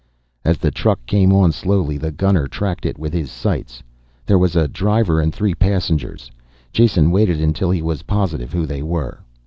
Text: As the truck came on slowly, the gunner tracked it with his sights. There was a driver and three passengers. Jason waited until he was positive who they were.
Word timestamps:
As 0.43 0.57
the 0.57 0.71
truck 0.71 1.05
came 1.05 1.31
on 1.31 1.51
slowly, 1.51 1.95
the 1.99 2.09
gunner 2.09 2.47
tracked 2.47 2.87
it 2.87 2.97
with 2.97 3.13
his 3.13 3.29
sights. 3.29 3.83
There 4.25 4.39
was 4.39 4.55
a 4.55 4.67
driver 4.67 5.19
and 5.19 5.31
three 5.31 5.53
passengers. 5.53 6.31
Jason 6.73 7.11
waited 7.11 7.39
until 7.39 7.69
he 7.69 7.83
was 7.83 8.01
positive 8.01 8.51
who 8.51 8.65
they 8.65 8.81
were. 8.81 9.19